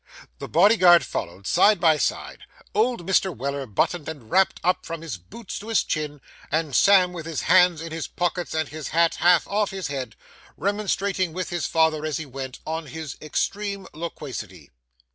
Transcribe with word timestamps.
The 0.39 0.47
bodyguard 0.49 1.05
followed, 1.05 1.45
side 1.45 1.79
by 1.79 1.97
side; 1.99 2.39
old 2.73 3.05
Mr. 3.05 3.37
Weller 3.37 3.67
buttoned 3.67 4.09
and 4.09 4.31
wrapped 4.31 4.59
up 4.63 4.83
from 4.83 5.01
his 5.01 5.19
boots 5.19 5.59
to 5.59 5.67
his 5.67 5.83
chin; 5.83 6.21
and 6.49 6.75
Sam 6.75 7.13
with 7.13 7.27
his 7.27 7.41
hands 7.41 7.81
in 7.81 7.91
his 7.91 8.07
pockets 8.07 8.55
and 8.55 8.69
his 8.69 8.87
hat 8.87 9.13
half 9.19 9.47
off 9.47 9.69
his 9.69 9.89
head, 9.89 10.15
remonstrating 10.57 11.33
with 11.33 11.51
his 11.51 11.67
father, 11.67 12.03
as 12.03 12.17
he 12.17 12.25
went, 12.25 12.57
on 12.65 12.87
his 12.87 13.15
extreme 13.21 13.85
loquacity. 13.93 14.71